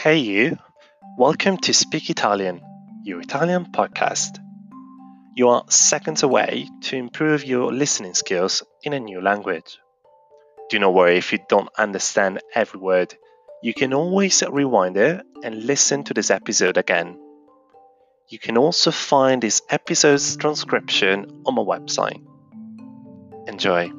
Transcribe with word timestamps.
Hey, 0.00 0.18
you! 0.18 0.56
Welcome 1.16 1.56
to 1.56 1.74
Speak 1.74 2.08
Italian, 2.08 2.60
your 3.02 3.20
Italian 3.20 3.72
podcast. 3.72 4.38
You 5.34 5.48
are 5.48 5.64
seconds 5.70 6.22
away 6.22 6.68
to 6.82 6.96
improve 6.96 7.44
your 7.44 7.72
listening 7.72 8.14
skills 8.14 8.62
in 8.84 8.92
a 8.92 9.00
new 9.00 9.20
language. 9.20 9.80
Do 10.70 10.78
not 10.78 10.94
worry 10.94 11.18
if 11.18 11.32
you 11.32 11.40
don't 11.48 11.68
understand 11.76 12.38
every 12.54 12.78
word. 12.78 13.12
You 13.60 13.74
can 13.74 13.92
always 13.92 14.40
rewind 14.48 14.96
it 14.96 15.20
and 15.42 15.64
listen 15.64 16.04
to 16.04 16.14
this 16.14 16.30
episode 16.30 16.76
again. 16.76 17.18
You 18.28 18.38
can 18.38 18.56
also 18.56 18.92
find 18.92 19.42
this 19.42 19.62
episode's 19.68 20.36
transcription 20.36 21.42
on 21.44 21.56
my 21.56 21.62
website. 21.62 22.24
Enjoy! 23.48 23.97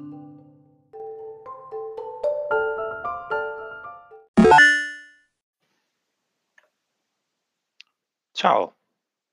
Ciao 8.42 8.78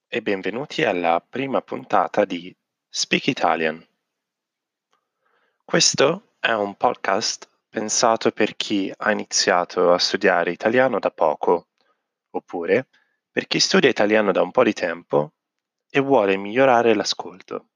e 0.09 0.21
benvenuti 0.21 0.83
alla 0.83 1.21
prima 1.21 1.63
puntata 1.63 2.25
di 2.25 2.53
Speak 2.89 3.29
Italian. 3.29 3.81
Questo 5.65 6.35
è 6.41 6.51
un 6.51 6.75
podcast 6.75 7.49
pensato 7.69 8.33
per 8.33 8.57
chi 8.57 8.93
ha 8.97 9.13
iniziato 9.13 9.93
a 9.93 9.99
studiare 9.99 10.51
italiano 10.51 10.99
da 10.99 11.13
poco, 11.13 11.69
oppure 12.31 12.89
per 13.31 13.47
chi 13.47 13.61
studia 13.61 13.89
italiano 13.89 14.33
da 14.33 14.43
un 14.43 14.51
po' 14.51 14.65
di 14.65 14.73
tempo 14.73 15.35
e 15.89 16.01
vuole 16.01 16.37
migliorare 16.37 16.93
l'ascolto. 16.93 17.69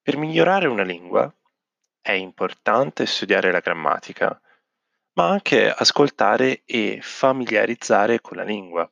Per 0.00 0.16
migliorare 0.16 0.68
una 0.68 0.84
lingua 0.84 1.28
è 2.00 2.12
importante 2.12 3.04
studiare 3.04 3.50
la 3.50 3.58
grammatica, 3.58 4.40
ma 5.14 5.28
anche 5.28 5.68
ascoltare 5.68 6.62
e 6.64 7.00
familiarizzare 7.02 8.20
con 8.20 8.36
la 8.36 8.44
lingua. 8.44 8.88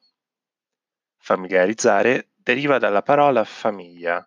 Familiarizzare 1.26 2.30
deriva 2.36 2.78
dalla 2.78 3.02
parola 3.02 3.42
famiglia 3.42 4.24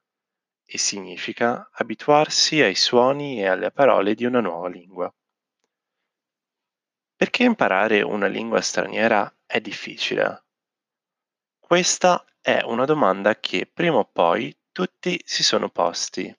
e 0.65 0.77
significa 0.77 1.69
abituarsi 1.71 2.61
ai 2.61 2.75
suoni 2.75 3.39
e 3.39 3.47
alle 3.47 3.71
parole 3.71 4.15
di 4.15 4.25
una 4.25 4.41
nuova 4.41 4.67
lingua. 4.67 5.09
Perché 7.15 7.43
imparare 7.43 8.01
una 8.01 8.27
lingua 8.27 8.59
straniera 8.59 9.33
è 9.45 9.61
difficile? 9.61 10.43
Questa 11.57 12.25
è 12.41 12.63
una 12.65 12.83
domanda 12.83 13.39
che 13.39 13.65
prima 13.65 13.99
o 13.99 14.03
poi 14.03 14.53
tutti 14.69 15.21
si 15.23 15.41
sono 15.41 15.69
posti 15.69 16.37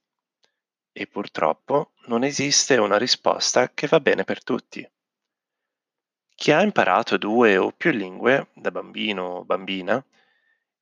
e 0.92 1.06
purtroppo 1.06 1.92
non 2.08 2.22
esiste 2.22 2.76
una 2.76 2.98
risposta 2.98 3.70
che 3.72 3.86
va 3.86 3.98
bene 3.98 4.24
per 4.24 4.44
tutti. 4.44 4.86
Chi 6.34 6.52
ha 6.52 6.60
imparato 6.60 7.16
due 7.16 7.56
o 7.56 7.72
più 7.72 7.92
lingue 7.92 8.50
da 8.52 8.70
bambino 8.70 9.24
o 9.24 9.44
bambina 9.46 10.04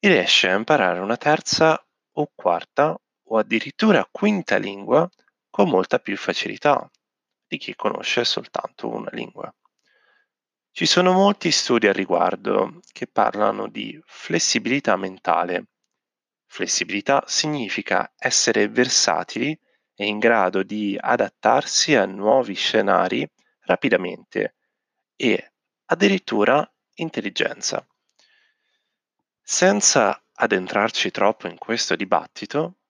riesce 0.01 0.49
a 0.49 0.57
imparare 0.57 1.01
una 1.01 1.17
terza 1.17 1.85
o 2.13 2.31
quarta 2.35 2.97
o 3.31 3.37
addirittura 3.37 4.09
quinta 4.11 4.57
lingua 4.57 5.09
con 5.51 5.69
molta 5.69 5.99
più 5.99 6.17
facilità 6.17 6.89
di 7.47 7.59
chi 7.59 7.75
conosce 7.75 8.25
soltanto 8.25 8.89
una 8.89 9.11
lingua. 9.13 9.53
Ci 10.71 10.87
sono 10.87 11.13
molti 11.13 11.51
studi 11.51 11.89
al 11.89 11.95
riguardo 11.95 12.81
che 12.93 13.09
parlano 13.09 13.67
di 13.69 14.01
flessibilità 14.05 14.97
mentale. 14.97 15.65
Flessibilità 16.47 17.25
significa 17.27 18.13
essere 18.17 18.69
versatili 18.69 19.59
e 19.95 20.07
in 20.07 20.19
grado 20.19 20.63
di 20.63 20.97
adattarsi 20.99 21.97
a 21.97 22.07
nuovi 22.07 22.55
scenari 22.55 23.29
rapidamente 23.63 24.55
e 25.17 25.53
addirittura 25.87 26.71
intelligenza. 26.95 27.85
Senza 29.51 30.23
addentrarci 30.35 31.11
troppo 31.11 31.47
in 31.47 31.57
questo 31.57 31.97
dibattito, 31.97 32.81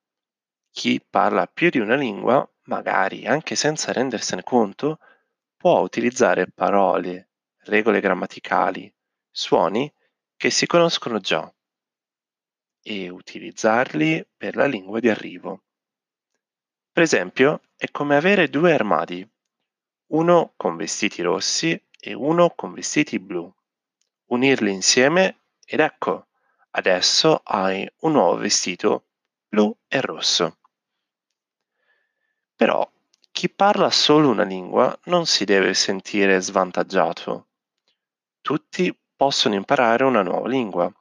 chi 0.69 1.01
parla 1.01 1.47
più 1.47 1.69
di 1.69 1.79
una 1.79 1.95
lingua, 1.95 2.45
magari 2.63 3.25
anche 3.25 3.55
senza 3.55 3.93
rendersene 3.93 4.43
conto, 4.43 4.99
può 5.55 5.79
utilizzare 5.79 6.51
parole, 6.51 7.29
regole 7.59 8.01
grammaticali, 8.01 8.93
suoni 9.31 9.89
che 10.35 10.49
si 10.49 10.67
conoscono 10.67 11.19
già 11.19 11.49
e 12.81 13.07
utilizzarli 13.07 14.27
per 14.35 14.57
la 14.57 14.65
lingua 14.65 14.99
di 14.99 15.07
arrivo. 15.07 15.63
Per 16.91 17.01
esempio, 17.01 17.61
è 17.77 17.89
come 17.89 18.17
avere 18.17 18.49
due 18.49 18.73
armadi, 18.73 19.25
uno 20.07 20.53
con 20.57 20.75
vestiti 20.75 21.21
rossi 21.21 21.81
e 21.97 22.13
uno 22.13 22.49
con 22.49 22.73
vestiti 22.73 23.17
blu. 23.17 23.49
Unirli 24.25 24.73
insieme 24.73 25.43
ed 25.63 25.79
ecco, 25.79 26.28
Adesso 26.71 27.41
hai 27.43 27.89
un 28.01 28.11
nuovo 28.11 28.37
vestito 28.37 29.05
blu 29.47 29.75
e 29.87 30.01
rosso. 30.01 30.59
Però 32.55 32.87
chi 33.31 33.49
parla 33.49 33.89
solo 33.89 34.29
una 34.29 34.43
lingua 34.43 34.97
non 35.05 35.25
si 35.25 35.45
deve 35.45 35.73
sentire 35.73 36.39
svantaggiato. 36.41 37.47
Tutti 38.41 38.95
possono 39.15 39.55
imparare 39.55 40.03
una 40.03 40.21
nuova 40.21 40.47
lingua. 40.47 40.91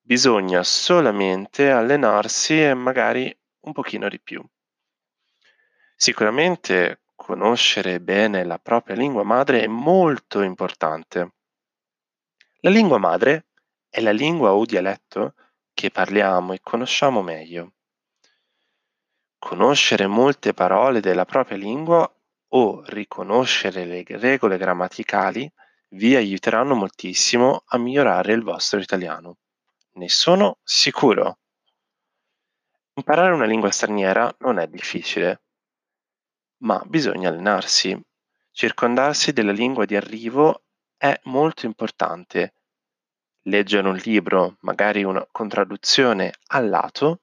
Bisogna 0.00 0.62
solamente 0.64 1.70
allenarsi 1.70 2.60
e 2.60 2.74
magari 2.74 3.34
un 3.60 3.72
pochino 3.72 4.08
di 4.08 4.20
più. 4.20 4.44
Sicuramente 5.94 7.02
conoscere 7.14 8.00
bene 8.00 8.44
la 8.44 8.58
propria 8.58 8.96
lingua 8.96 9.22
madre 9.22 9.62
è 9.62 9.68
molto 9.68 10.42
importante. 10.42 11.34
La 12.60 12.70
lingua 12.70 12.98
madre 12.98 13.46
è 13.92 14.00
la 14.00 14.10
lingua 14.10 14.54
o 14.54 14.64
dialetto 14.64 15.34
che 15.74 15.90
parliamo 15.90 16.54
e 16.54 16.60
conosciamo 16.62 17.20
meglio. 17.20 17.74
Conoscere 19.38 20.06
molte 20.06 20.54
parole 20.54 21.00
della 21.00 21.26
propria 21.26 21.58
lingua 21.58 22.10
o 22.54 22.82
riconoscere 22.86 23.84
le 23.84 24.02
regole 24.08 24.56
grammaticali 24.56 25.52
vi 25.90 26.16
aiuteranno 26.16 26.74
moltissimo 26.74 27.64
a 27.66 27.76
migliorare 27.76 28.32
il 28.32 28.42
vostro 28.42 28.80
italiano. 28.80 29.36
Ne 29.96 30.08
sono 30.08 30.56
sicuro. 30.62 31.40
Imparare 32.94 33.34
una 33.34 33.44
lingua 33.44 33.70
straniera 33.70 34.34
non 34.38 34.58
è 34.58 34.68
difficile, 34.68 35.42
ma 36.62 36.82
bisogna 36.86 37.28
allenarsi. 37.28 38.00
Circondarsi 38.52 39.34
della 39.34 39.52
lingua 39.52 39.84
di 39.84 39.96
arrivo 39.96 40.62
è 40.96 41.20
molto 41.24 41.66
importante 41.66 42.54
Leggere 43.42 43.88
un 43.88 43.96
libro, 44.04 44.56
magari 44.60 45.02
una, 45.02 45.26
con 45.30 45.48
traduzione 45.48 46.32
al 46.48 46.68
lato, 46.68 47.22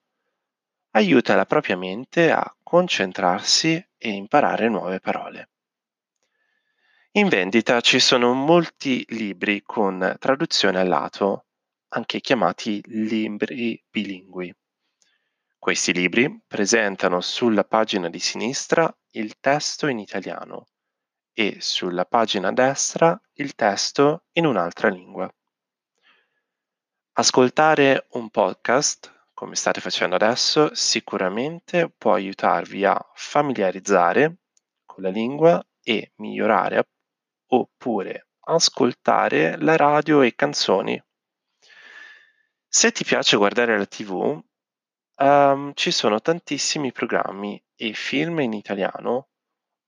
aiuta 0.91 1.35
la 1.35 1.45
propria 1.45 1.77
mente 1.77 2.29
a 2.31 2.55
concentrarsi 2.61 3.75
e 3.97 4.09
imparare 4.09 4.67
nuove 4.67 4.99
parole. 4.99 5.49
In 7.13 7.27
vendita 7.27 7.79
ci 7.81 7.99
sono 7.99 8.33
molti 8.33 9.05
libri 9.09 9.61
con 9.63 10.15
traduzione 10.19 10.79
al 10.79 10.87
lato, 10.87 11.45
anche 11.89 12.19
chiamati 12.19 12.81
libri 12.85 13.81
bilingui. 13.89 14.53
Questi 15.57 15.93
libri 15.93 16.41
presentano 16.45 17.21
sulla 17.21 17.63
pagina 17.63 18.09
di 18.09 18.19
sinistra 18.19 18.93
il 19.11 19.39
testo 19.39 19.87
in 19.87 19.99
italiano 19.99 20.67
e 21.33 21.57
sulla 21.59 22.05
pagina 22.05 22.51
destra 22.51 23.19
il 23.33 23.55
testo 23.55 24.23
in 24.33 24.45
un'altra 24.45 24.89
lingua. 24.89 25.33
Ascoltare 27.19 28.07
un 28.11 28.29
podcast, 28.29 29.25
come 29.33 29.55
state 29.55 29.81
facendo 29.81 30.15
adesso, 30.15 30.73
sicuramente 30.73 31.89
può 31.89 32.13
aiutarvi 32.13 32.85
a 32.85 32.97
familiarizzare 33.13 34.37
con 34.85 35.03
la 35.03 35.09
lingua 35.09 35.61
e 35.83 36.13
migliorare 36.15 36.87
oppure 37.47 38.29
ascoltare 38.45 39.57
la 39.57 39.75
radio 39.75 40.21
e 40.21 40.33
canzoni. 40.33 41.03
Se 42.65 42.91
ti 42.93 43.03
piace 43.03 43.35
guardare 43.35 43.77
la 43.77 43.85
TV, 43.85 44.11
um, 44.11 44.43
ehm, 45.17 45.73
ci 45.73 45.91
sono 45.91 46.21
tantissimi 46.21 46.93
programmi 46.93 47.61
e 47.75 47.91
film 47.91 48.39
in 48.39 48.53
italiano 48.53 49.27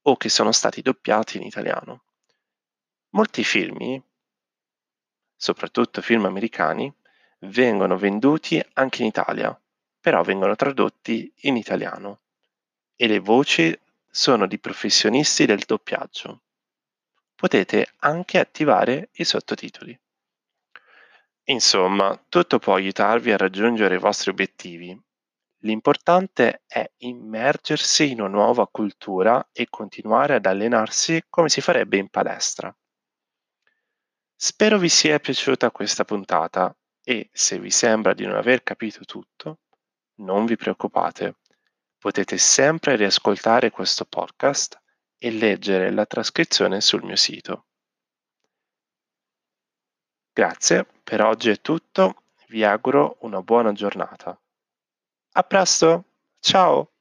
o 0.02 0.16
che 0.18 0.28
sono 0.28 0.52
stati 0.52 0.82
doppiati 0.82 1.38
in 1.38 1.44
italiano. 1.44 2.04
Molti 3.14 3.42
film, 3.42 4.04
soprattutto 5.34 6.02
film 6.02 6.26
americani, 6.26 6.94
vengono 7.42 7.96
venduti 7.96 8.62
anche 8.74 9.02
in 9.02 9.08
Italia, 9.08 9.58
però 10.00 10.22
vengono 10.22 10.54
tradotti 10.56 11.32
in 11.42 11.56
italiano 11.56 12.20
e 12.96 13.06
le 13.06 13.18
voci 13.18 13.76
sono 14.08 14.46
di 14.46 14.58
professionisti 14.58 15.46
del 15.46 15.62
doppiaggio. 15.66 16.42
Potete 17.34 17.94
anche 17.98 18.38
attivare 18.38 19.08
i 19.14 19.24
sottotitoli. 19.24 19.98
Insomma, 21.44 22.22
tutto 22.28 22.58
può 22.58 22.74
aiutarvi 22.74 23.32
a 23.32 23.36
raggiungere 23.36 23.96
i 23.96 23.98
vostri 23.98 24.30
obiettivi. 24.30 24.96
L'importante 25.64 26.62
è 26.66 26.88
immergersi 26.98 28.10
in 28.10 28.20
una 28.20 28.28
nuova 28.28 28.68
cultura 28.68 29.48
e 29.52 29.66
continuare 29.68 30.34
ad 30.34 30.46
allenarsi 30.46 31.24
come 31.28 31.48
si 31.48 31.60
farebbe 31.60 31.96
in 31.96 32.08
palestra. 32.08 32.74
Spero 34.36 34.78
vi 34.78 34.88
sia 34.88 35.18
piaciuta 35.18 35.70
questa 35.70 36.04
puntata 36.04 36.76
e 37.04 37.30
se 37.32 37.58
vi 37.58 37.70
sembra 37.70 38.14
di 38.14 38.24
non 38.24 38.36
aver 38.36 38.62
capito 38.62 39.04
tutto, 39.04 39.60
non 40.16 40.46
vi 40.46 40.56
preoccupate. 40.56 41.36
Potete 41.98 42.38
sempre 42.38 42.96
riascoltare 42.96 43.70
questo 43.70 44.04
podcast 44.04 44.80
e 45.18 45.30
leggere 45.30 45.90
la 45.90 46.06
trascrizione 46.06 46.80
sul 46.80 47.04
mio 47.04 47.16
sito. 47.16 47.66
Grazie, 50.32 50.86
per 51.04 51.22
oggi 51.22 51.50
è 51.50 51.60
tutto, 51.60 52.22
vi 52.48 52.64
auguro 52.64 53.18
una 53.20 53.42
buona 53.42 53.72
giornata. 53.72 54.38
A 55.34 55.42
presto, 55.42 56.04
ciao! 56.40 56.91